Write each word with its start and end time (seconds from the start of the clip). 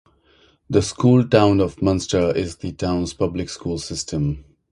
The 0.67 0.81
School 0.81 1.27
Town 1.27 1.59
of 1.59 1.79
Munster 1.79 2.35
is 2.35 2.55
the 2.55 2.71
town's 2.71 3.13
public 3.13 3.49
school 3.49 3.77
system. 3.77 4.43